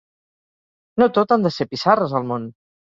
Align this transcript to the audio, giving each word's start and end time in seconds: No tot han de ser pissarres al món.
No 1.03 1.09
tot 1.19 1.37
han 1.37 1.47
de 1.47 1.55
ser 1.59 1.71
pissarres 1.77 2.21
al 2.23 2.31
món. 2.35 2.55